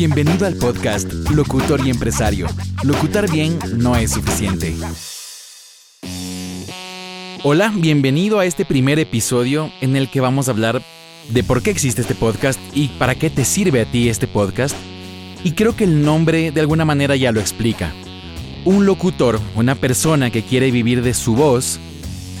Bienvenido 0.00 0.46
al 0.46 0.54
podcast 0.54 1.12
Locutor 1.30 1.86
y 1.86 1.90
Empresario. 1.90 2.46
Locutar 2.84 3.30
bien 3.30 3.58
no 3.76 3.96
es 3.96 4.12
suficiente. 4.12 4.74
Hola, 7.42 7.70
bienvenido 7.76 8.38
a 8.38 8.46
este 8.46 8.64
primer 8.64 8.98
episodio 8.98 9.70
en 9.82 9.96
el 9.96 10.10
que 10.10 10.22
vamos 10.22 10.48
a 10.48 10.52
hablar 10.52 10.80
de 11.28 11.44
por 11.44 11.62
qué 11.62 11.70
existe 11.70 12.00
este 12.00 12.14
podcast 12.14 12.58
y 12.74 12.88
para 12.88 13.14
qué 13.14 13.28
te 13.28 13.44
sirve 13.44 13.82
a 13.82 13.84
ti 13.84 14.08
este 14.08 14.26
podcast. 14.26 14.74
Y 15.44 15.52
creo 15.52 15.76
que 15.76 15.84
el 15.84 16.02
nombre 16.02 16.50
de 16.50 16.60
alguna 16.62 16.86
manera 16.86 17.14
ya 17.14 17.30
lo 17.30 17.40
explica. 17.40 17.92
Un 18.64 18.86
locutor, 18.86 19.38
una 19.54 19.74
persona 19.74 20.30
que 20.30 20.42
quiere 20.42 20.70
vivir 20.70 21.02
de 21.02 21.12
su 21.12 21.34
voz, 21.34 21.78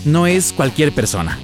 no 0.06 0.26
es 0.26 0.54
cualquier 0.54 0.92
persona. 0.92 1.38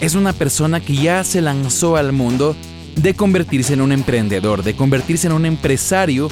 Es 0.00 0.14
una 0.14 0.32
persona 0.32 0.80
que 0.80 0.94
ya 0.94 1.22
se 1.24 1.42
lanzó 1.42 1.96
al 1.96 2.12
mundo 2.12 2.56
de 2.96 3.14
convertirse 3.14 3.74
en 3.74 3.82
un 3.82 3.92
emprendedor, 3.92 4.62
de 4.62 4.74
convertirse 4.74 5.26
en 5.26 5.34
un 5.34 5.46
empresario 5.46 6.28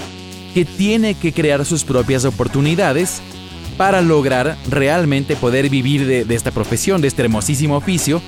que 0.54 0.64
tiene 0.64 1.14
que 1.14 1.32
crear 1.32 1.64
sus 1.64 1.84
propias 1.84 2.24
oportunidades 2.24 3.20
para 3.76 4.00
lograr 4.00 4.56
realmente 4.68 5.36
poder 5.36 5.68
vivir 5.68 6.06
de, 6.06 6.34
esta 6.34 6.50
profesión, 6.50 7.00
de 7.00 7.08
este 7.08 7.22
hermosísimo 7.22 7.76
oficio. 7.76 8.20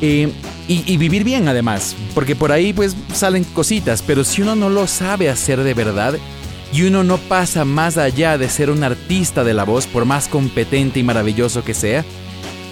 Eh, 0.00 0.32
y, 0.66 0.96
vivir 0.98 1.24
bien 1.24 1.48
además, 1.48 1.96
porque 2.14 2.36
por 2.36 2.52
ahí 2.52 2.72
pues 2.72 2.94
salen 3.12 3.42
cositas, 3.42 4.02
pero 4.06 4.22
si 4.22 4.40
uno 4.40 4.54
no 4.54 4.70
lo 4.70 4.86
sabe 4.86 5.28
hacer 5.28 5.64
de 5.64 5.74
verdad 5.74 6.14
y 6.72 6.82
uno 6.82 7.02
no 7.02 7.18
pasa 7.18 7.64
más 7.64 7.98
allá 7.98 8.38
de 8.38 8.48
ser 8.48 8.70
un 8.70 8.84
artista 8.84 9.42
de 9.42 9.52
la 9.52 9.64
voz, 9.64 9.88
por 9.88 10.04
más 10.04 10.28
competente 10.28 11.00
y 11.00 11.02
maravilloso 11.02 11.64
que 11.64 11.74
sea, 11.74 12.04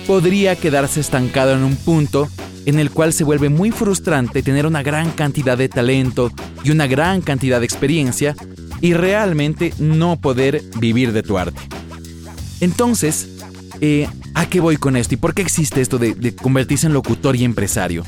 podría 0.09 0.57
quedarse 0.57 1.01
estancado 1.01 1.53
en 1.53 1.63
un 1.63 1.77
punto 1.77 2.31
en 2.65 2.79
el 2.79 2.91
cual 2.91 3.13
se 3.13 3.25
vuelve 3.25 3.51
muy 3.51 3.71
frustrante 3.71 4.43
tener 4.43 4.65
una 4.65 4.83
gran 4.83 5.11
cantidad 5.11 5.59
de 5.59 5.69
talento 5.69 6.33
y 6.65 6.71
una 6.71 6.87
gran 6.87 7.21
cantidad 7.21 7.61
de 7.61 7.67
experiencia 7.67 8.35
y 8.81 8.95
realmente 8.95 9.75
no 9.79 10.19
poder 10.19 10.65
vivir 10.79 11.13
de 11.13 11.23
tu 11.23 11.37
arte. 11.37 11.61
Entonces, 12.61 13.29
eh, 13.83 14.09
¿a 14.33 14.49
qué 14.49 14.61
voy 14.61 14.79
con 14.79 14.97
esto? 14.97 15.13
¿Y 15.13 15.19
por 15.19 15.35
qué 15.35 15.43
existe 15.43 15.83
esto 15.83 15.99
de, 15.99 16.35
convertirse 16.35 16.87
en 16.87 16.95
locutor 16.95 17.37
y 17.37 17.45
empresario? 17.45 18.03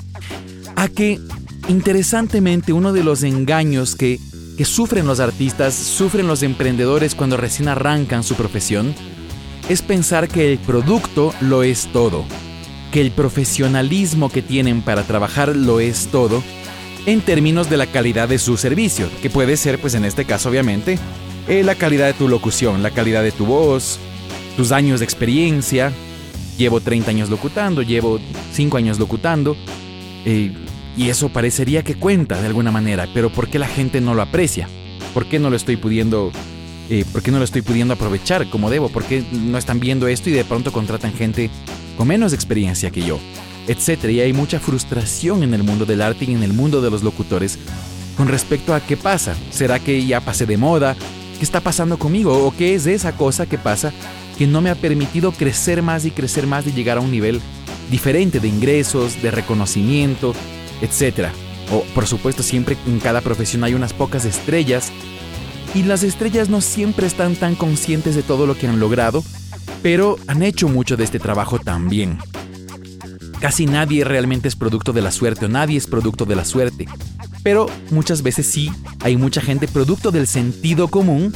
A 0.77 0.89
que, 0.89 1.21
interesantemente, 1.69 2.73
uno 2.73 2.95
de 2.95 3.05
los 3.05 3.25
engaños 3.25 3.95
que, 3.95 4.19
que 4.57 4.65
sufren 4.65 5.07
los 5.07 5.21
artistas, 5.21 5.75
sufren 5.75 6.27
los 6.27 6.43
emprendedores 6.43 7.15
cuando 7.15 7.37
recién 7.37 7.69
arrancan 7.69 8.25
su 8.25 8.37
profesión, 8.37 8.95
es 9.71 9.83
pensar 9.83 10.27
que 10.29 10.53
el 10.53 10.59
producto 10.59 11.33
lo 11.41 11.63
es 11.63 11.89
todo 11.93 12.25
que 12.91 13.01
el 13.01 13.13
profesionalismo 13.13 14.29
que 14.29 14.43
tienen 14.43 14.83
para 14.83 15.05
trabajar 15.05 15.55
lo 15.55 15.79
es 15.79 16.09
todo 16.09 16.43
en 17.07 17.21
términos 17.21 17.71
de 17.71 17.77
la 17.77 17.87
calidad 17.87 18.29
de 18.29 18.39
su 18.39 18.57
servicio, 18.57 19.09
que 19.23 19.31
puede 19.31 19.57
ser, 19.57 19.81
pues 19.81 19.95
en 19.95 20.05
este 20.05 20.25
caso 20.25 20.51
obviamente, 20.51 20.99
eh, 21.49 21.63
la 21.63 21.77
calidad 21.77 22.07
de 22.07 22.13
tu 22.15 22.29
locución, 22.29 22.83
la 22.83 22.91
calidad 22.91 23.23
de 23.23 23.33
tu 23.33 23.47
voz, 23.47 23.99
tus 24.57 24.73
años 24.73 25.01
de 25.01 25.05
experiencia. 25.05 25.93
Llevo 26.59 26.81
30 26.81 27.11
años 27.11 27.31
locutando, 27.31 27.81
llevo 27.81 28.19
5 28.53 28.77
años 28.77 28.99
locutando, 28.99 29.57
eh, 30.27 30.53
y 30.97 31.09
eso 31.09 31.31
parecería 31.31 31.83
que 31.83 31.95
cuenta 31.95 32.41
de 32.41 32.49
alguna 32.49 32.71
manera, 32.71 33.09
pero 33.15 33.31
¿por 33.31 33.49
qué 33.49 33.59
la 33.59 33.69
gente 33.69 34.01
no 34.01 34.15
lo 34.15 34.21
aprecia? 34.21 34.69
¿Por 35.15 35.27
qué 35.27 35.39
no 35.39 35.49
lo 35.49 35.57
estoy 35.57 35.77
pudiendo 35.77 36.33
eh, 36.91 37.05
¿por 37.13 37.23
qué 37.23 37.31
no 37.31 37.39
lo 37.39 37.45
estoy 37.45 37.63
pudiendo 37.63 37.95
aprovechar 37.95 38.51
como 38.51 38.69
debo? 38.69 38.89
¿Por 38.89 39.05
qué 39.05 39.25
no 39.33 39.57
están 39.57 39.79
viendo 39.79 40.09
esto 40.09 40.29
y 40.29 40.33
de 40.33 40.45
pronto 40.45 40.73
contratan 40.73 41.13
gente 41.13 41.49
con 41.97 42.09
menos 42.09 42.33
experiencia 42.33 42.91
que 42.91 43.03
yo? 43.03 43.21
Etcétera. 43.69 44.13
Y 44.13 44.21
hay 44.21 44.33
mucha 44.33 44.59
frustración 44.59 45.45
en 45.45 45.55
el 45.55 45.63
mundo 45.63 45.87
del 45.87 46.03
arte 46.03 46.25
y 46.25 46.33
en 46.33 46.43
el 46.43 46.53
mundo 46.53 46.83
de 46.83 46.91
los 46.91 47.05
locutores 47.05 47.59
con 48.17 48.27
respecto 48.27 48.75
a 48.75 48.81
qué 48.81 48.97
pasa. 48.97 49.37
¿Será 49.51 49.79
que 49.79 50.05
ya 50.05 50.21
pasé 50.21 50.47
de 50.47 50.57
moda? 50.57 50.97
¿Qué 51.39 51.45
está 51.45 51.61
pasando 51.61 51.97
conmigo? 51.97 52.45
¿O 52.45 52.55
qué 52.55 52.75
es 52.75 52.87
esa 52.87 53.13
cosa 53.13 53.47
que 53.47 53.57
pasa 53.57 53.93
que 54.37 54.49
no 54.49 54.61
me 54.61 54.71
ha 54.71 54.75
permitido 54.75 55.31
crecer 55.31 55.83
más 55.83 56.05
y 56.05 56.11
crecer 56.11 56.49
más 56.49 56.67
y 56.67 56.73
llegar 56.73 56.99
a 56.99 57.03
un 57.03 57.13
nivel 57.13 57.41
diferente 57.89 58.41
de 58.41 58.49
ingresos, 58.49 59.23
de 59.23 59.31
reconocimiento, 59.31 60.35
etcétera? 60.83 61.31
O 61.73 61.85
por 61.95 62.09
supuesto 62.09 62.43
siempre 62.43 62.77
en 62.89 62.99
cada 62.99 63.21
profesión 63.21 63.63
hay 63.63 63.75
unas 63.75 63.93
pocas 63.93 64.25
estrellas 64.25 64.91
y 65.75 65.83
las 65.85 66.03
estrellas 66.03 66.49
no 66.49 66.61
siempre 66.61 67.07
están 67.07 67.37
tan 67.37 67.55
conscientes 67.55 68.15
de 68.15 68.23
todo 68.23 68.47
lo 68.47 68.57
que 68.57 68.67
han 68.67 68.81
logrado, 68.81 69.23
pero 69.83 70.17
han 70.27 70.43
hecho 70.43 70.69
mucho 70.69 70.97
de 70.97 71.05
este 71.05 71.19
trabajo 71.19 71.59
también. 71.59 72.19
Casi 73.41 73.67
nadie 73.67 74.05
realmente 74.05 74.49
es 74.49 74.57
producto 74.57 74.93
de 74.93 75.03
la 75.03 75.11
suerte 75.11 75.47
o 75.47 75.49
nadie 75.49 75.79
es 75.79 75.87
producto 75.87 76.27
de 76.27 76.37
la 76.37 76.45
suerte. 76.45 76.87
Pero 77.43 77.67
muchas 77.91 78.23
veces 78.23 78.47
sí, 78.47 78.71
hay 79.01 79.17
mucha 79.17 79.41
gente 79.41 79.67
producto 79.67 80.11
del 80.11 80.27
sentido 80.27 80.89
común, 80.89 81.33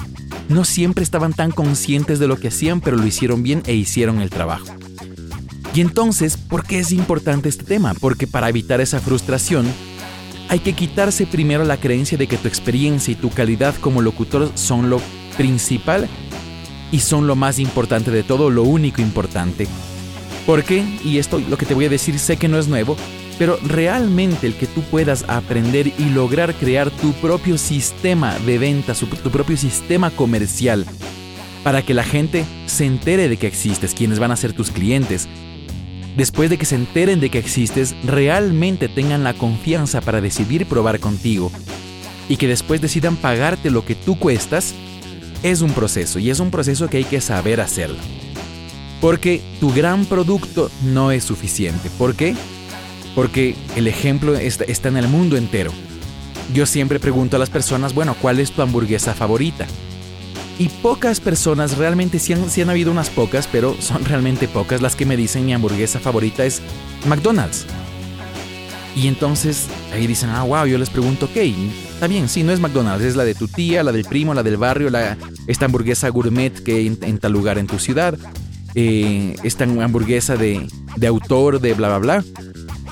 no 0.49 0.65
siempre 0.65 1.03
estaban 1.03 1.33
tan 1.33 1.51
conscientes 1.51 2.19
de 2.19 2.29
lo 2.29 2.37
que 2.37 2.49
hacían, 2.49 2.83
pero 2.83 2.99
lo 2.99 3.07
hicieron 3.07 3.43
bien 3.43 3.63
e 3.65 3.75
hicieron 3.75 4.21
el 4.21 4.29
trabajo. 4.29 4.67
Y 5.75 5.81
entonces, 5.81 6.37
¿por 6.37 6.65
qué 6.65 6.81
es 6.81 6.93
importante 6.93 7.49
este 7.49 7.65
tema? 7.65 7.95
Porque 7.95 8.27
para 8.27 8.49
evitar 8.49 8.81
esa 8.81 9.01
frustración, 9.01 9.67
hay 10.55 10.61
que 10.61 10.73
quitarse 10.73 11.27
primero 11.27 11.65
la 11.65 11.79
creencia 11.79 12.17
de 12.17 12.29
que 12.29 12.39
tu 12.39 12.47
experiencia 12.47 13.11
y 13.11 13.17
tu 13.17 13.29
calidad 13.29 13.75
como 13.75 14.03
locutor 14.03 14.53
son 14.55 14.89
lo 14.89 15.01
principal 15.37 16.09
y 16.93 17.01
son 17.01 17.27
lo 17.27 17.35
más 17.35 17.59
importante 17.59 18.13
de 18.13 18.23
todo, 18.23 18.51
lo 18.51 18.63
único 18.63 19.03
importante. 19.03 19.67
Porque, 20.47 20.85
y 21.03 21.19
esto 21.19 21.41
lo 21.41 21.59
que 21.59 21.67
te 21.67 21.75
voy 21.75 21.87
a 21.87 21.89
decir 21.89 22.21
sé 22.21 22.37
que 22.37 22.47
no 22.47 22.57
es 22.57 22.69
nuevo, 22.69 22.97
pero 23.37 23.59
realmente 23.65 24.47
el 24.47 24.55
que 24.55 24.69
tú 24.69 24.83
puedas 24.83 25.25
aprender 25.27 25.89
y 25.89 26.11
lograr 26.11 26.55
crear 26.55 26.89
tu 26.89 27.13
propio 27.15 27.59
sistema 27.59 28.39
de 28.47 28.57
ventas, 28.59 29.01
tu 29.01 29.31
propio 29.33 29.57
sistema 29.57 30.11
comercial, 30.11 30.87
para 31.65 31.83
que 31.83 31.95
la 31.95 32.05
gente 32.05 32.45
se 32.67 32.85
entere 32.85 33.29
de 33.29 33.39
que 33.39 33.49
existes, 33.49 33.93
quienes 33.93 34.21
van 34.21 34.31
a 34.31 34.37
ser 34.37 34.53
tus 34.53 34.71
clientes, 34.71 35.27
después 36.17 36.51
de 36.51 36.59
que 36.59 36.67
se 36.67 36.77
enteren 36.77 37.21
de 37.21 37.31
que 37.31 37.39
existes, 37.39 37.95
realmente 38.05 38.89
tengan 38.89 39.25
la 39.25 39.35
confianza 39.35 40.01
para 40.01 40.21
decidir 40.21 40.67
probar 40.67 41.01
contigo 41.01 41.51
y 42.29 42.37
que 42.37 42.49
después 42.49 42.81
decidan 42.81 43.17
pagarte 43.17 43.71
lo 43.71 43.85
que 43.85 43.95
tú 43.95 44.19
cuestas, 44.19 44.75
es 45.43 45.61
un 45.61 45.73
proceso 45.73 46.19
y 46.19 46.31
es 46.31 46.41
un 46.41 46.51
proceso 46.51 46.89
que 46.89 46.99
hay 46.99 47.05
que 47.05 47.21
saber 47.21 47.61
hacerlo. 47.61 47.99
Porque 49.01 49.43
tu 49.61 49.73
gran 49.73 50.07
producto 50.07 50.71
no 50.83 51.11
es 51.11 51.25
suficiente. 51.25 51.91
¿Por 51.99 52.15
qué? 52.15 52.35
Porque 53.15 53.55
el 53.77 53.87
ejemplo 53.87 54.35
está, 54.35 54.89
en 54.89 54.97
el 54.97 55.09
mundo 55.09 55.37
entero. 55.37 55.71
Yo 56.55 56.65
siempre 56.65 56.99
pregunto 56.99 57.37
a 57.37 57.39
las 57.39 57.51
personas, 57.51 57.95
bueno, 57.95 58.17
¿cuál 58.21 58.41
es 58.41 58.53
tu 58.53 58.63
hamburguesa 58.63 59.13
favorita? 59.15 59.67
Y 60.59 60.69
pocas 60.69 61.19
personas, 61.19 61.77
realmente 61.77 62.19
sí 62.21 62.33
han, 62.33 62.71
habido 62.71 62.93
unas 62.93 63.11
pocas, 63.11 63.49
pero 63.51 63.75
son 63.81 64.05
realmente 64.05 64.47
pocas 64.47 64.81
las 64.81 64.95
que 64.95 65.05
me 65.05 65.17
dicen 65.17 65.45
mi 65.45 65.53
hamburguesa 65.53 65.99
favorita 65.99 66.45
es 66.45 66.63
McDonald's. 67.07 67.67
Y 68.95 69.09
entonces 69.09 69.67
ahí 69.93 70.07
dicen, 70.07 70.31
ah, 70.31 70.45
wow, 70.45 70.67
yo 70.67 70.79
les 70.79 70.91
pregunto, 70.91 71.27
ok, 71.27 71.37
está 71.95 72.07
bien, 72.07 72.29
sí, 72.29 72.45
no 72.45 72.53
es 72.53 72.61
McDonald's, 72.61 73.05
es 73.05 73.17
la 73.17 73.25
de 73.25 73.35
tu 73.35 73.49
tía, 73.49 73.83
la 73.83 73.91
del 73.91 74.05
primo, 74.05 74.33
la 74.33 74.45
del 74.45 74.57
barrio, 74.57 74.89
la, 74.91 75.17
esta 75.49 75.65
hamburguesa 75.65 76.09
gourmet 76.11 76.53
que 76.63 76.87
en, 76.87 76.99
en 77.03 77.19
tal 77.19 77.33
lugar 77.33 77.59
en 77.59 77.67
tu 77.67 77.81
ciudad, 77.81 78.17
eh, 78.77 79.35
esta 79.43 79.65
hamburguesa 79.65 80.37
de, 80.37 80.69
de, 80.95 81.07
autor, 81.09 81.61
de 81.61 81.75
bla, 81.75 81.89
bla, 81.89 81.99
bla. 81.99 82.25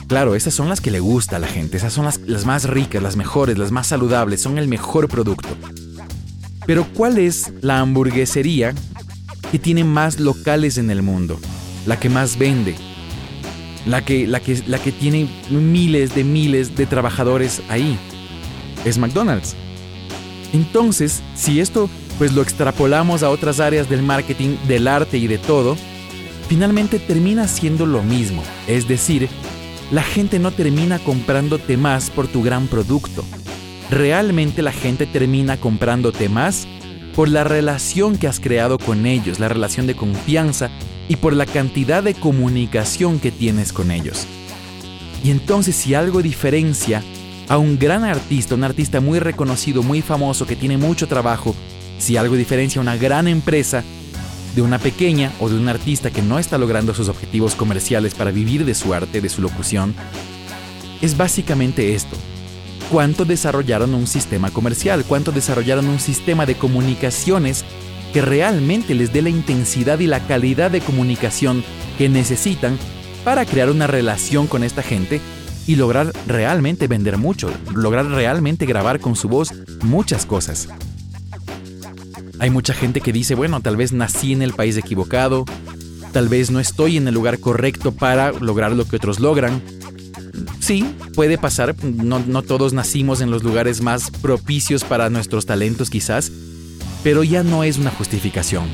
Claro, 0.08 0.34
esas 0.34 0.52
son 0.52 0.68
las 0.68 0.80
que 0.80 0.90
le 0.90 0.98
gusta 0.98 1.36
a 1.36 1.38
la 1.38 1.46
gente, 1.46 1.76
esas 1.76 1.92
son 1.92 2.04
las, 2.04 2.18
las 2.22 2.44
más 2.44 2.64
ricas, 2.64 3.00
las 3.00 3.14
mejores, 3.14 3.56
las 3.56 3.70
más 3.70 3.86
saludables, 3.86 4.42
son 4.42 4.58
el 4.58 4.66
mejor 4.66 5.06
producto. 5.06 5.48
Pero 6.66 6.86
¿cuál 6.94 7.18
es 7.18 7.52
la 7.60 7.80
hamburguesería 7.80 8.74
que 9.50 9.58
tiene 9.58 9.84
más 9.84 10.20
locales 10.20 10.78
en 10.78 10.90
el 10.90 11.02
mundo? 11.02 11.38
La 11.86 11.98
que 11.98 12.08
más 12.08 12.38
vende. 12.38 12.76
La 13.84 14.04
que, 14.04 14.28
la 14.28 14.38
que, 14.38 14.62
la 14.68 14.78
que 14.78 14.92
tiene 14.92 15.28
miles 15.50 16.14
de 16.14 16.22
miles 16.22 16.76
de 16.76 16.86
trabajadores 16.86 17.60
ahí. 17.68 17.98
Es 18.84 18.98
McDonald's. 18.98 19.56
Entonces, 20.52 21.22
si 21.34 21.60
esto 21.60 21.90
pues 22.18 22.32
lo 22.32 22.42
extrapolamos 22.42 23.24
a 23.24 23.30
otras 23.30 23.58
áreas 23.58 23.88
del 23.88 24.02
marketing, 24.02 24.56
del 24.68 24.86
arte 24.86 25.18
y 25.18 25.26
de 25.26 25.38
todo, 25.38 25.76
finalmente 26.48 27.00
termina 27.00 27.48
siendo 27.48 27.86
lo 27.86 28.04
mismo. 28.04 28.44
Es 28.68 28.86
decir, 28.86 29.28
la 29.90 30.02
gente 30.02 30.38
no 30.38 30.52
termina 30.52 31.00
comprándote 31.00 31.76
más 31.76 32.10
por 32.10 32.28
tu 32.28 32.42
gran 32.42 32.68
producto 32.68 33.24
realmente 33.92 34.62
la 34.62 34.72
gente 34.72 35.06
termina 35.06 35.58
comprándote 35.58 36.28
más 36.28 36.66
por 37.14 37.28
la 37.28 37.44
relación 37.44 38.16
que 38.16 38.26
has 38.26 38.40
creado 38.40 38.78
con 38.78 39.04
ellos, 39.04 39.38
la 39.38 39.50
relación 39.50 39.86
de 39.86 39.94
confianza 39.94 40.70
y 41.08 41.16
por 41.16 41.34
la 41.34 41.44
cantidad 41.44 42.02
de 42.02 42.14
comunicación 42.14 43.20
que 43.20 43.30
tienes 43.30 43.72
con 43.72 43.90
ellos. 43.90 44.26
Y 45.22 45.30
entonces 45.30 45.76
si 45.76 45.94
algo 45.94 46.22
diferencia 46.22 47.02
a 47.48 47.58
un 47.58 47.78
gran 47.78 48.04
artista, 48.04 48.54
un 48.54 48.64
artista 48.64 49.00
muy 49.00 49.18
reconocido, 49.18 49.82
muy 49.82 50.00
famoso, 50.00 50.46
que 50.46 50.56
tiene 50.56 50.78
mucho 50.78 51.06
trabajo, 51.06 51.54
si 51.98 52.16
algo 52.16 52.34
diferencia 52.34 52.80
a 52.80 52.82
una 52.82 52.96
gran 52.96 53.28
empresa 53.28 53.84
de 54.56 54.62
una 54.62 54.78
pequeña 54.78 55.30
o 55.38 55.50
de 55.50 55.56
un 55.56 55.68
artista 55.68 56.10
que 56.10 56.22
no 56.22 56.38
está 56.38 56.56
logrando 56.56 56.94
sus 56.94 57.10
objetivos 57.10 57.54
comerciales 57.54 58.14
para 58.14 58.30
vivir 58.30 58.64
de 58.64 58.74
su 58.74 58.94
arte, 58.94 59.20
de 59.20 59.28
su 59.28 59.42
locución, 59.42 59.94
es 61.02 61.16
básicamente 61.16 61.94
esto. 61.94 62.16
¿Cuánto 62.92 63.24
desarrollaron 63.24 63.94
un 63.94 64.06
sistema 64.06 64.50
comercial? 64.50 65.06
¿Cuánto 65.08 65.32
desarrollaron 65.32 65.88
un 65.88 65.98
sistema 65.98 66.44
de 66.44 66.56
comunicaciones 66.56 67.64
que 68.12 68.20
realmente 68.20 68.94
les 68.94 69.14
dé 69.14 69.22
la 69.22 69.30
intensidad 69.30 69.98
y 70.00 70.06
la 70.06 70.20
calidad 70.26 70.70
de 70.70 70.82
comunicación 70.82 71.64
que 71.96 72.10
necesitan 72.10 72.78
para 73.24 73.46
crear 73.46 73.70
una 73.70 73.86
relación 73.86 74.46
con 74.46 74.62
esta 74.62 74.82
gente 74.82 75.22
y 75.66 75.76
lograr 75.76 76.12
realmente 76.26 76.86
vender 76.86 77.16
mucho, 77.16 77.50
lograr 77.74 78.04
realmente 78.04 78.66
grabar 78.66 79.00
con 79.00 79.16
su 79.16 79.26
voz 79.26 79.54
muchas 79.82 80.26
cosas. 80.26 80.68
Hay 82.40 82.50
mucha 82.50 82.74
gente 82.74 83.00
que 83.00 83.14
dice, 83.14 83.34
bueno, 83.34 83.60
tal 83.60 83.78
vez 83.78 83.94
nací 83.94 84.34
en 84.34 84.42
el 84.42 84.52
país 84.52 84.76
equivocado, 84.76 85.46
tal 86.12 86.28
vez 86.28 86.50
no 86.50 86.60
estoy 86.60 86.98
en 86.98 87.08
el 87.08 87.14
lugar 87.14 87.38
correcto 87.38 87.92
para 87.92 88.32
lograr 88.32 88.72
lo 88.72 88.84
que 88.84 88.96
otros 88.96 89.18
logran. 89.18 89.62
Sí, 90.62 90.94
puede 91.16 91.38
pasar, 91.38 91.74
no, 91.82 92.20
no 92.20 92.42
todos 92.42 92.72
nacimos 92.72 93.20
en 93.20 93.32
los 93.32 93.42
lugares 93.42 93.80
más 93.80 94.12
propicios 94.12 94.84
para 94.84 95.10
nuestros 95.10 95.44
talentos 95.44 95.90
quizás, 95.90 96.30
pero 97.02 97.24
ya 97.24 97.42
no 97.42 97.64
es 97.64 97.78
una 97.78 97.90
justificación. 97.90 98.68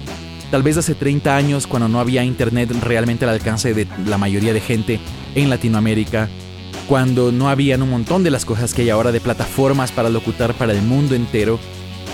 Tal 0.51 0.63
vez 0.63 0.77
hace 0.77 0.95
30 0.95 1.35
años, 1.35 1.67
cuando 1.67 1.89
no 1.89 1.99
había 1.99 2.25
internet 2.25 2.71
realmente 2.83 3.25
al 3.25 3.31
alcance 3.31 3.73
de 3.73 3.89
la 4.05 4.19
mayoría 4.19 4.53
de 4.53 4.61
gente 4.61 5.01
en 5.35 5.49
Latinoamérica, 5.49 6.29
cuando 6.89 7.33
no 7.33 7.49
habían 7.49 7.81
un 7.81 7.89
montón 7.89 8.23
de 8.23 8.33
las 8.33 8.45
cosas 8.45 8.75
que 8.75 8.83
hay 8.83 8.91
ahora 8.91 9.11
de 9.11 9.23
plataformas 9.23 9.91
para 9.91 10.11
locutar 10.11 10.53
para 10.53 10.75
el 10.75 10.83
mundo 10.83 11.15
entero, 11.15 11.59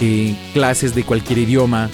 eh, 0.01 0.37
clases 0.53 0.95
de 0.95 1.03
cualquier 1.03 1.41
idioma, 1.41 1.91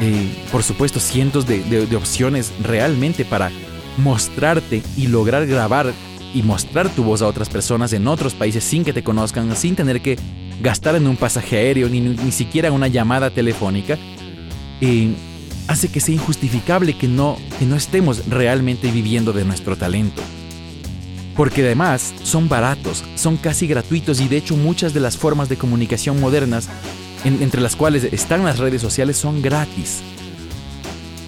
eh, 0.00 0.34
por 0.50 0.62
supuesto 0.62 0.98
cientos 0.98 1.46
de, 1.46 1.62
de 1.62 1.94
opciones 1.96 2.54
realmente 2.62 3.26
para 3.26 3.50
mostrarte 3.98 4.82
y 4.96 5.08
lograr 5.08 5.46
grabar 5.46 5.92
y 6.34 6.42
mostrar 6.42 6.88
tu 6.88 7.04
voz 7.04 7.22
a 7.22 7.26
otras 7.26 7.48
personas 7.48 7.92
en 7.92 8.06
otros 8.06 8.34
países 8.34 8.64
sin 8.64 8.84
que 8.84 8.92
te 8.92 9.02
conozcan, 9.02 9.54
sin 9.56 9.76
tener 9.76 10.00
que 10.00 10.18
gastar 10.60 10.96
en 10.96 11.06
un 11.06 11.16
pasaje 11.16 11.56
aéreo 11.56 11.88
ni, 11.88 12.00
ni 12.00 12.32
siquiera 12.32 12.72
una 12.72 12.88
llamada 12.88 13.30
telefónica, 13.30 13.98
eh, 14.80 15.14
hace 15.68 15.88
que 15.88 16.00
sea 16.00 16.14
injustificable 16.14 16.94
que 16.94 17.08
no, 17.08 17.36
que 17.58 17.66
no 17.66 17.76
estemos 17.76 18.28
realmente 18.28 18.90
viviendo 18.90 19.32
de 19.32 19.44
nuestro 19.44 19.76
talento. 19.76 20.22
Porque 21.36 21.62
además 21.62 22.14
son 22.24 22.48
baratos, 22.48 23.04
son 23.14 23.36
casi 23.36 23.68
gratuitos 23.68 24.20
y 24.20 24.28
de 24.28 24.38
hecho 24.38 24.56
muchas 24.56 24.92
de 24.92 25.00
las 25.00 25.16
formas 25.16 25.48
de 25.48 25.56
comunicación 25.56 26.20
modernas, 26.20 26.68
entre 27.24 27.60
las 27.60 27.76
cuales 27.76 28.04
están 28.04 28.44
las 28.44 28.58
redes 28.58 28.82
sociales, 28.82 29.16
son 29.16 29.40
gratis. 29.42 30.00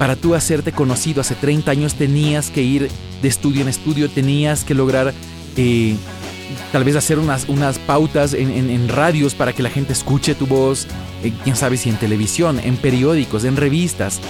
Para 0.00 0.16
tú 0.16 0.34
hacerte 0.34 0.72
conocido 0.72 1.20
hace 1.20 1.34
30 1.34 1.70
años 1.70 1.94
tenías 1.94 2.48
que 2.48 2.62
ir 2.62 2.88
de 3.20 3.28
estudio 3.28 3.60
en 3.60 3.68
estudio, 3.68 4.08
tenías 4.08 4.64
que 4.64 4.74
lograr 4.74 5.12
eh, 5.58 5.94
tal 6.72 6.84
vez 6.84 6.96
hacer 6.96 7.18
unas, 7.18 7.46
unas 7.50 7.78
pautas 7.78 8.32
en, 8.32 8.88
radios 8.88 9.34
para 9.34 9.52
que 9.52 9.62
la 9.62 9.68
gente 9.68 9.92
escuche 9.92 10.34
tu 10.34 10.46
voz, 10.46 10.86
eh, 11.22 11.34
quién 11.44 11.54
sabe 11.54 11.76
si 11.76 11.90
en 11.90 11.96
televisión, 11.96 12.58
en 12.60 12.78
periódicos, 12.78 13.44
en 13.44 13.58
revistas. 13.58 14.20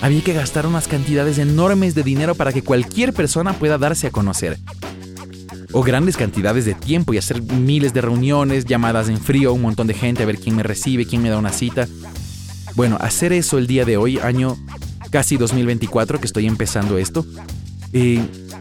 Había 0.00 0.22
que 0.22 0.32
gastar 0.32 0.64
unas 0.64 0.86
cantidades 0.86 1.38
enormes 1.38 1.96
de 1.96 2.04
dinero 2.04 2.36
para 2.36 2.52
que 2.52 2.62
cualquier 2.62 3.12
persona 3.12 3.52
pueda 3.52 3.78
darse 3.78 4.06
a 4.06 4.10
conocer. 4.12 4.56
O 5.72 5.82
grandes 5.82 6.16
cantidades 6.16 6.66
de 6.66 6.74
tiempo 6.74 7.14
y 7.14 7.18
hacer 7.18 7.42
miles 7.42 7.92
de 7.92 8.00
reuniones, 8.00 8.64
llamadas 8.64 9.08
en 9.08 9.18
frío, 9.20 9.52
un 9.54 9.62
montón 9.62 9.88
de 9.88 9.94
gente 9.94 10.22
a 10.22 10.26
ver 10.26 10.38
quién 10.38 10.54
me 10.54 10.62
recibe, 10.62 11.04
quién 11.04 11.20
me 11.20 11.30
da 11.30 11.38
una 11.38 11.50
cita. 11.50 11.88
Bueno, 12.76 12.96
hacer 13.00 13.32
eso 13.32 13.58
el 13.58 13.66
día 13.66 13.84
de 13.84 13.96
hoy, 13.96 14.20
año 14.20 14.56
casi 15.10 15.36
2024 15.36 16.20
que 16.20 16.26
estoy 16.26 16.46
empezando 16.46 16.98
esto, 16.98 17.24
eh, 17.92 18.20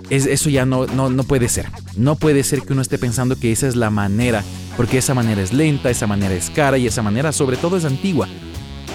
eso 0.10 0.50
ya 0.50 0.66
no, 0.66 0.86
no, 0.88 1.10
no 1.10 1.24
puede 1.24 1.50
ser. 1.50 1.68
No 1.98 2.16
puede 2.16 2.44
ser 2.44 2.62
que 2.62 2.74
uno 2.74 2.82
esté 2.82 2.98
pensando 2.98 3.36
que 3.36 3.52
esa 3.52 3.68
es 3.68 3.76
la 3.76 3.90
manera, 3.90 4.44
porque 4.78 4.98
esa 4.98 5.14
manera 5.14 5.42
es 5.42 5.54
lenta, 5.54 5.90
esa 5.90 6.08
manera 6.08 6.34
es 6.34 6.50
cara 6.50 6.78
y 6.78 6.88
esa 6.88 7.02
manera 7.02 7.32
sobre 7.32 7.58
todo 7.58 7.78
es 7.78 7.86
antigua. 7.86 8.28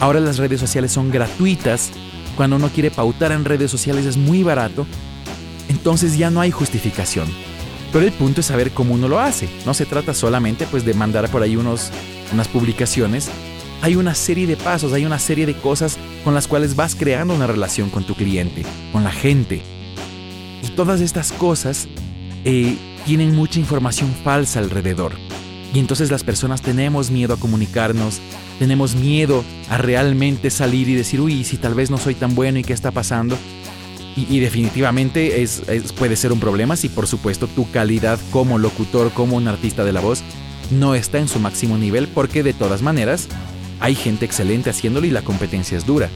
Ahora 0.00 0.20
las 0.20 0.38
redes 0.38 0.61
sociales 0.61 0.93
son 0.93 1.11
gratuitas. 1.11 1.91
Cuando 2.37 2.56
uno 2.56 2.70
quiere 2.70 2.91
pautar 2.91 3.32
en 3.32 3.44
redes 3.44 3.70
sociales 3.70 4.06
es 4.06 4.17
muy 4.17 4.43
barato. 4.43 4.87
Entonces 5.69 6.17
ya 6.17 6.31
no 6.31 6.41
hay 6.41 6.50
justificación. 6.50 7.29
Pero 7.93 8.06
el 8.06 8.12
punto 8.12 8.41
es 8.41 8.46
saber 8.46 8.70
cómo 8.70 8.94
uno 8.94 9.08
lo 9.08 9.20
hace. 9.20 9.49
No 9.67 9.75
se 9.75 9.85
trata 9.85 10.14
solamente 10.14 10.67
pues 10.70 10.85
de 10.85 10.94
mandar 10.94 11.29
por 11.31 11.43
ahí 11.43 11.56
unos, 11.56 11.91
unas 12.32 12.49
publicaciones. 12.49 13.29
Hay 13.82 13.96
una 13.96 14.14
serie 14.14 14.46
de 14.46 14.56
pasos, 14.56 14.93
hay 14.93 15.05
una 15.05 15.19
serie 15.19 15.44
de 15.44 15.55
cosas 15.55 15.99
con 16.25 16.34
las 16.34 16.46
cuales 16.46 16.76
vas 16.76 16.94
creando 16.94 17.34
una 17.34 17.46
relación 17.46 17.90
con 17.90 18.05
tu 18.05 18.14
cliente, 18.14 18.64
con 18.93 19.05
la 19.05 19.12
gente. 19.12 19.62
Y 20.62 20.69
todas 20.70 21.00
estas 21.00 21.32
cosas 21.32 21.88
eh, 22.44 22.76
tienen 23.05 23.34
mucha 23.34 23.58
información 23.58 24.14
falsa 24.22 24.58
alrededor. 24.58 25.12
Y 25.72 25.78
entonces 25.78 26.11
las 26.11 26.25
personas 26.25 26.62
tenemos 26.62 27.11
miedo 27.11 27.34
a 27.34 27.37
comunicarnos, 27.38 28.20
tenemos 28.58 28.94
miedo 28.94 29.44
a 29.69 29.78
realmente 29.78 30.50
salir 30.50 30.88
y 30.88 30.94
decir, 30.94 31.20
uy, 31.20 31.44
si 31.44 31.56
tal 31.56 31.75
vez 31.75 31.90
no 31.90 31.99
soy 31.99 32.14
tan 32.14 32.34
bueno 32.34 32.58
y 32.58 32.64
qué 32.64 32.72
está 32.72 32.90
pasando. 32.90 33.38
Y, 34.17 34.40
definitivamente 34.40 35.40
es, 35.40 35.62
puede 35.96 36.17
ser 36.17 36.32
un 36.32 36.40
problema 36.40 36.76
si 36.76 36.88
por 36.88 37.06
supuesto 37.06 37.46
tu 37.46 37.70
calidad 37.70 38.19
como 38.32 38.58
locutor, 38.58 39.12
como 39.12 39.37
un 39.37 39.49
artista 39.49 39.84
de 39.84 39.93
la 39.93 40.00
voz, 40.00 40.22
no 40.70 40.94
está 40.94 41.19
en 41.19 41.28
su 41.28 41.38
máximo 41.38 41.78
nivel 41.78 42.08
porque 42.08 42.43
de 42.43 42.52
todas 42.52 42.82
maneras 42.82 43.28
hay 43.81 43.94
gente 43.94 44.25
excelente 44.25 44.71
haciéndolo 44.71 45.06
y 45.06 45.11
la 45.11 45.23
competencia 45.23 45.77
es 45.77 45.87
dura. 45.87 46.09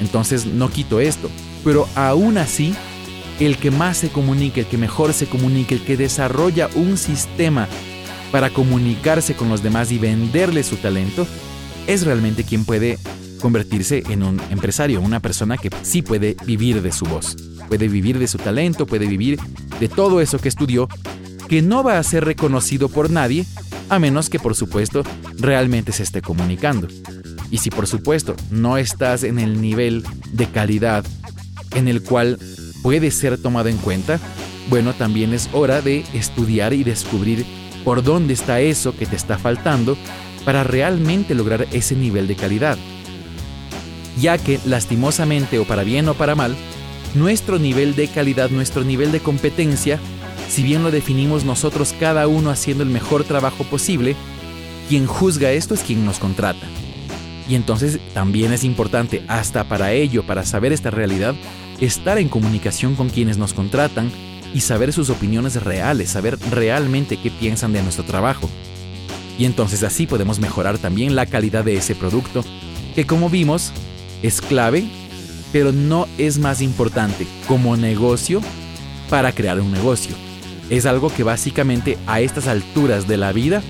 Entonces 0.00 0.46
no 0.46 0.70
quito 0.70 1.00
esto, 1.00 1.30
pero 1.64 1.88
aún 1.94 2.38
así 2.38 2.74
el 3.40 3.56
que 3.56 3.70
más 3.70 3.98
se 3.98 4.08
comunique, 4.08 4.60
el 4.60 4.66
que 4.66 4.78
mejor 4.78 5.12
se 5.12 5.26
comunique, 5.26 5.74
el 5.74 5.82
que 5.82 5.96
desarrolla 5.96 6.68
un 6.74 6.96
sistema 6.96 7.68
para 8.32 8.50
comunicarse 8.50 9.34
con 9.34 9.48
los 9.48 9.62
demás 9.62 9.92
y 9.92 9.98
venderle 9.98 10.62
su 10.62 10.76
talento, 10.76 11.26
es 11.86 12.04
realmente 12.04 12.44
quien 12.44 12.64
puede 12.64 12.98
convertirse 13.40 14.02
en 14.08 14.22
un 14.22 14.40
empresario, 14.50 15.00
una 15.00 15.20
persona 15.20 15.56
que 15.56 15.70
sí 15.82 16.02
puede 16.02 16.36
vivir 16.44 16.82
de 16.82 16.92
su 16.92 17.04
voz, 17.06 17.36
puede 17.68 17.88
vivir 17.88 18.18
de 18.18 18.26
su 18.26 18.38
talento, 18.38 18.86
puede 18.86 19.06
vivir 19.06 19.38
de 19.80 19.88
todo 19.88 20.20
eso 20.20 20.38
que 20.38 20.48
estudió, 20.48 20.88
que 21.48 21.62
no 21.62 21.82
va 21.82 21.98
a 21.98 22.02
ser 22.02 22.24
reconocido 22.24 22.88
por 22.88 23.10
nadie, 23.10 23.46
a 23.88 23.98
menos 23.98 24.30
que 24.30 24.38
por 24.38 24.54
supuesto 24.54 25.02
realmente 25.38 25.92
se 25.92 26.02
esté 26.02 26.22
comunicando. 26.22 26.88
Y 27.50 27.58
si 27.58 27.70
por 27.70 27.86
supuesto 27.86 28.36
no 28.50 28.76
estás 28.76 29.22
en 29.22 29.38
el 29.38 29.60
nivel 29.60 30.04
de 30.32 30.46
calidad 30.46 31.04
en 31.74 31.88
el 31.88 32.02
cual 32.02 32.38
puede 32.82 33.10
ser 33.10 33.40
tomado 33.40 33.68
en 33.68 33.78
cuenta, 33.78 34.20
bueno, 34.68 34.92
también 34.94 35.32
es 35.32 35.48
hora 35.52 35.80
de 35.80 36.04
estudiar 36.12 36.72
y 36.72 36.84
descubrir 36.84 37.44
por 37.84 38.02
dónde 38.02 38.34
está 38.34 38.60
eso 38.60 38.94
que 38.96 39.06
te 39.06 39.16
está 39.16 39.38
faltando 39.38 39.96
para 40.44 40.62
realmente 40.64 41.34
lograr 41.34 41.66
ese 41.72 41.94
nivel 41.96 42.26
de 42.28 42.36
calidad. 42.36 42.78
Ya 44.20 44.36
que, 44.36 44.58
lastimosamente 44.66 45.58
o 45.58 45.64
para 45.64 45.84
bien 45.84 46.08
o 46.08 46.14
para 46.14 46.34
mal, 46.34 46.56
nuestro 47.14 47.58
nivel 47.58 47.94
de 47.94 48.08
calidad, 48.08 48.50
nuestro 48.50 48.84
nivel 48.84 49.12
de 49.12 49.20
competencia, 49.20 49.98
si 50.48 50.62
bien 50.62 50.82
lo 50.82 50.90
definimos 50.90 51.44
nosotros 51.44 51.94
cada 51.98 52.26
uno 52.26 52.50
haciendo 52.50 52.82
el 52.82 52.90
mejor 52.90 53.24
trabajo 53.24 53.64
posible, 53.64 54.16
quien 54.88 55.06
juzga 55.06 55.52
esto 55.52 55.74
es 55.74 55.82
quien 55.82 56.04
nos 56.04 56.18
contrata. 56.18 56.66
Y 57.48 57.54
entonces 57.54 57.98
también 58.14 58.52
es 58.52 58.64
importante, 58.64 59.22
hasta 59.28 59.64
para 59.64 59.92
ello, 59.92 60.26
para 60.26 60.44
saber 60.44 60.72
esta 60.72 60.90
realidad, 60.90 61.34
estar 61.80 62.18
en 62.18 62.28
comunicación 62.28 62.94
con 62.94 63.08
quienes 63.08 63.38
nos 63.38 63.54
contratan 63.54 64.10
y 64.54 64.60
saber 64.60 64.92
sus 64.92 65.10
opiniones 65.10 65.62
reales, 65.62 66.10
saber 66.10 66.38
realmente 66.50 67.18
qué 67.18 67.30
piensan 67.30 67.72
de 67.72 67.82
nuestro 67.82 68.04
trabajo. 68.04 68.48
Y 69.38 69.44
entonces 69.44 69.82
así 69.82 70.06
podemos 70.06 70.40
mejorar 70.40 70.78
también 70.78 71.14
la 71.14 71.26
calidad 71.26 71.64
de 71.64 71.76
ese 71.76 71.94
producto, 71.94 72.44
que 72.94 73.06
como 73.06 73.30
vimos 73.30 73.72
es 74.22 74.40
clave, 74.40 74.84
pero 75.52 75.72
no 75.72 76.06
es 76.18 76.38
más 76.38 76.60
importante 76.60 77.26
como 77.46 77.76
negocio 77.76 78.40
para 79.08 79.32
crear 79.32 79.60
un 79.60 79.72
negocio. 79.72 80.27
Es 80.70 80.86
algo 80.86 81.10
que 81.12 81.22
básicamente 81.22 81.98
a 82.06 82.20
estas 82.20 82.46
alturas 82.46 83.08
de 83.08 83.16
la 83.16 83.32
vida 83.32 83.62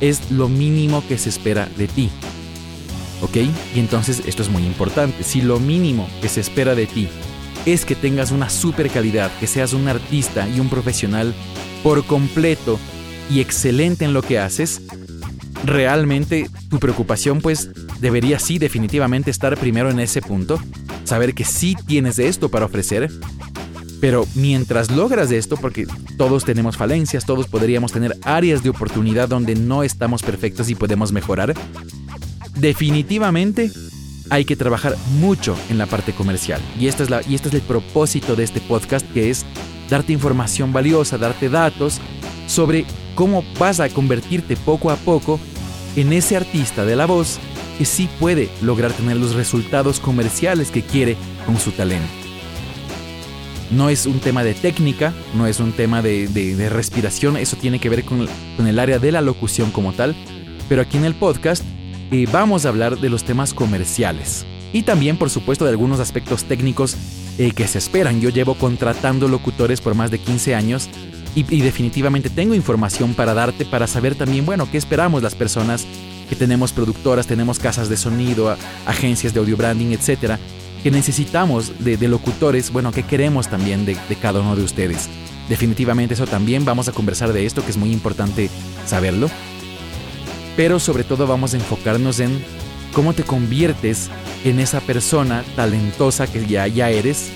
es 0.00 0.30
lo 0.30 0.48
mínimo 0.48 1.02
que 1.06 1.18
se 1.18 1.28
espera 1.28 1.68
de 1.76 1.88
ti. 1.88 2.10
¿Ok? 3.20 3.36
Y 3.74 3.80
entonces 3.80 4.22
esto 4.26 4.42
es 4.42 4.48
muy 4.48 4.64
importante. 4.64 5.24
Si 5.24 5.42
lo 5.42 5.58
mínimo 5.58 6.08
que 6.22 6.28
se 6.28 6.40
espera 6.40 6.74
de 6.74 6.86
ti 6.86 7.08
es 7.66 7.84
que 7.84 7.94
tengas 7.94 8.30
una 8.30 8.48
super 8.48 8.88
calidad, 8.88 9.30
que 9.40 9.46
seas 9.46 9.72
un 9.72 9.88
artista 9.88 10.48
y 10.48 10.60
un 10.60 10.68
profesional 10.68 11.34
por 11.82 12.04
completo 12.06 12.78
y 13.30 13.40
excelente 13.40 14.04
en 14.04 14.14
lo 14.14 14.22
que 14.22 14.38
haces, 14.38 14.82
realmente 15.64 16.48
tu 16.70 16.78
preocupación 16.78 17.40
pues 17.40 17.70
debería 18.00 18.38
sí 18.38 18.58
definitivamente 18.58 19.30
estar 19.30 19.56
primero 19.56 19.90
en 19.90 20.00
ese 20.00 20.22
punto, 20.22 20.60
saber 21.04 21.34
que 21.34 21.44
sí 21.44 21.76
tienes 21.86 22.18
esto 22.18 22.48
para 22.48 22.66
ofrecer, 22.66 23.10
pero 24.00 24.26
mientras 24.34 24.90
logras 24.90 25.30
esto, 25.30 25.56
porque 25.56 25.86
todos 26.16 26.44
tenemos 26.44 26.76
falencias, 26.76 27.26
todos 27.26 27.46
podríamos 27.46 27.92
tener 27.92 28.16
áreas 28.22 28.62
de 28.62 28.70
oportunidad 28.70 29.28
donde 29.28 29.54
no 29.54 29.82
estamos 29.82 30.22
perfectos 30.22 30.70
y 30.70 30.74
podemos 30.74 31.12
mejorar, 31.12 31.54
definitivamente 32.56 33.70
hay 34.30 34.44
que 34.44 34.56
trabajar 34.56 34.96
mucho 35.18 35.56
en 35.70 35.78
la 35.78 35.86
parte 35.86 36.12
comercial. 36.12 36.60
Y, 36.78 36.86
esta 36.86 37.02
es 37.02 37.10
la, 37.10 37.22
y 37.26 37.34
este 37.34 37.48
es 37.48 37.54
el 37.54 37.62
propósito 37.62 38.36
de 38.36 38.44
este 38.44 38.60
podcast, 38.60 39.06
que 39.12 39.30
es 39.30 39.44
darte 39.88 40.12
información 40.12 40.72
valiosa, 40.72 41.18
darte 41.18 41.48
datos 41.48 42.00
sobre 42.46 42.84
cómo 43.14 43.42
vas 43.58 43.80
a 43.80 43.88
convertirte 43.88 44.56
poco 44.56 44.90
a 44.90 44.96
poco 44.96 45.40
en 45.96 46.12
ese 46.12 46.36
artista 46.36 46.84
de 46.84 46.96
la 46.96 47.06
voz 47.06 47.38
que 47.78 47.84
sí 47.84 48.08
puede 48.18 48.48
lograr 48.60 48.92
tener 48.92 49.16
los 49.16 49.34
resultados 49.34 50.00
comerciales 50.00 50.70
que 50.70 50.82
quiere 50.82 51.16
con 51.46 51.56
su 51.58 51.70
talento. 51.70 52.27
No 53.70 53.90
es 53.90 54.06
un 54.06 54.18
tema 54.20 54.44
de 54.44 54.54
técnica, 54.54 55.12
no 55.34 55.46
es 55.46 55.60
un 55.60 55.72
tema 55.72 56.00
de, 56.00 56.68
respiración, 56.70 57.36
eso 57.36 57.56
tiene 57.56 57.78
que 57.78 57.90
ver 57.90 58.04
con, 58.04 58.26
el 58.66 58.78
área 58.78 58.98
de 58.98 59.12
la 59.12 59.20
locución 59.20 59.70
como 59.70 59.92
tal, 59.92 60.16
pero 60.68 60.82
aquí 60.82 60.96
en 60.96 61.04
el 61.04 61.14
podcast 61.14 61.62
eh, 62.10 62.26
vamos 62.32 62.64
a 62.64 62.70
hablar 62.70 62.98
de 62.98 63.10
los 63.10 63.24
temas 63.24 63.52
comerciales 63.52 64.46
y 64.72 64.82
también 64.82 65.18
por 65.18 65.28
supuesto 65.28 65.64
de 65.64 65.70
algunos 65.70 66.00
aspectos 66.00 66.44
técnicos 66.44 66.96
eh, 67.38 67.52
que 67.52 67.66
se 67.66 67.78
esperan. 67.78 68.20
Yo 68.20 68.30
llevo 68.30 68.54
contratando 68.54 69.28
locutores 69.28 69.80
por 69.80 69.94
más 69.94 70.10
de 70.10 70.18
15 70.18 70.54
años 70.54 70.88
y, 71.34 71.40
y, 71.54 71.60
definitivamente 71.60 72.30
tengo 72.30 72.54
información 72.54 73.14
para 73.14 73.34
darte 73.34 73.66
para 73.66 73.86
saber 73.86 74.14
también, 74.14 74.46
bueno, 74.46 74.66
qué 74.70 74.78
esperamos 74.78 75.22
las 75.22 75.34
personas 75.34 75.86
que 76.28 76.36
tenemos 76.36 76.72
productoras, 76.72 77.26
tenemos 77.26 77.58
casas 77.58 77.88
de 77.88 77.96
sonido, 77.96 78.56
agencias 78.86 79.34
de 79.34 79.40
audio 79.40 79.56
branding, 79.56 79.92
etcétera, 79.92 80.38
que 80.82 80.90
necesitamos 80.90 81.72
de, 81.78 81.96
locutores, 82.08 82.72
bueno, 82.72 82.92
que 82.92 83.02
queremos 83.02 83.48
también 83.48 83.84
de, 83.84 83.96
de 84.08 84.16
cada 84.16 84.40
uno 84.40 84.56
de 84.56 84.62
ustedes. 84.62 85.08
Definitivamente 85.48 86.14
eso 86.14 86.26
también 86.26 86.64
vamos 86.64 86.88
a 86.88 86.92
conversar 86.92 87.32
de 87.32 87.46
esto, 87.46 87.64
que 87.64 87.70
es 87.70 87.76
muy 87.76 87.92
importante 87.92 88.50
saberlo. 88.86 89.30
Pero 90.56 90.78
sobre 90.78 91.04
todo 91.04 91.26
vamos 91.26 91.54
a 91.54 91.56
enfocarnos 91.56 92.20
en 92.20 92.44
cómo 92.92 93.14
te 93.14 93.22
conviertes 93.22 94.10
en 94.44 94.60
esa 94.60 94.80
persona 94.80 95.44
talentosa 95.56 96.26
que 96.26 96.46
ya, 96.46 96.66
ya 96.66 96.90
eres 96.90 97.30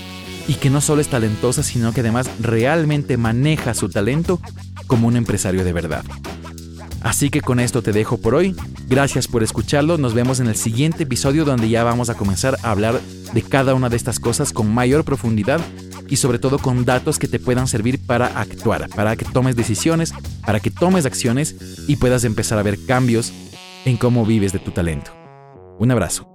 y 0.47 0.55
que 0.55 0.69
no 0.69 0.81
solo 0.81 1.01
es 1.01 1.07
talentosa, 1.07 1.63
sino 1.63 1.93
que 1.93 2.01
además 2.01 2.29
realmente 2.39 3.17
maneja 3.17 3.73
su 3.73 3.89
talento 3.89 4.39
como 4.87 5.07
un 5.07 5.15
empresario 5.15 5.63
de 5.63 5.73
verdad. 5.73 6.03
Así 7.03 7.29
que 7.29 7.41
con 7.41 7.59
esto 7.59 7.81
te 7.81 7.91
dejo 7.91 8.17
por 8.17 8.33
hoy. 8.33 8.55
Gracias 8.87 9.27
por 9.27 9.43
escucharlo. 9.43 9.97
Nos 9.97 10.13
vemos 10.13 10.39
en 10.39 10.47
el 10.47 10.55
siguiente 10.55 11.03
episodio 11.03 11.43
donde 11.45 11.69
ya 11.69 11.83
vamos 11.83 12.09
a 12.09 12.15
comenzar 12.15 12.57
a 12.63 12.71
hablar 12.71 12.99
de 13.33 13.41
cada 13.41 13.75
una 13.75 13.89
de 13.89 13.97
estas 13.97 14.19
cosas 14.19 14.53
con 14.53 14.73
mayor 14.73 15.03
profundidad 15.03 15.59
y 16.07 16.15
sobre 16.15 16.39
todo 16.39 16.59
con 16.59 16.85
datos 16.85 17.19
que 17.19 17.27
te 17.27 17.39
puedan 17.39 17.67
servir 17.67 17.99
para 18.05 18.27
actuar, 18.39 18.87
para 18.89 19.15
que 19.15 19.25
tomes 19.25 19.55
decisiones, 19.55 20.13
para 20.45 20.59
que 20.59 20.71
tomes 20.71 21.05
acciones 21.05 21.55
y 21.87 21.97
puedas 21.97 22.23
empezar 22.23 22.57
a 22.57 22.63
ver 22.63 22.77
cambios 22.85 23.33
en 23.85 23.97
cómo 23.97 24.25
vives 24.25 24.53
de 24.53 24.59
tu 24.59 24.71
talento. 24.71 25.11
Un 25.79 25.91
abrazo. 25.91 26.29